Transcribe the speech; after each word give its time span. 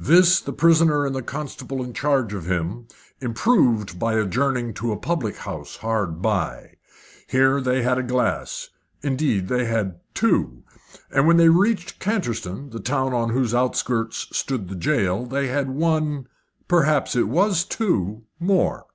This 0.00 0.40
the 0.40 0.54
prisoner 0.54 1.04
and 1.04 1.14
the 1.14 1.20
constable 1.20 1.84
in 1.84 1.92
charge 1.92 2.32
of 2.32 2.46
him 2.46 2.86
improved 3.20 3.98
by 3.98 4.14
adjourning 4.14 4.72
to 4.72 4.92
a 4.92 4.96
public 4.96 5.36
house 5.36 5.76
hard 5.76 6.22
by. 6.22 6.76
Here 7.26 7.60
they 7.60 7.82
had 7.82 7.98
a 7.98 8.02
glass 8.02 8.70
indeed 9.02 9.48
they 9.48 9.66
had 9.66 10.00
two 10.14 10.62
and 11.12 11.26
when 11.26 11.36
they 11.36 11.50
reached 11.50 12.00
Canterstone, 12.00 12.70
the 12.70 12.80
town 12.80 13.12
on 13.12 13.28
whose 13.28 13.54
outskirts 13.54 14.26
stood 14.34 14.68
the 14.70 14.74
jail, 14.74 15.26
they 15.26 15.48
had 15.48 15.68
one 15.68 16.12
or 16.14 16.28
perhaps 16.66 17.14
it 17.14 17.28
was 17.28 17.62
two 17.62 18.22
more. 18.40 18.86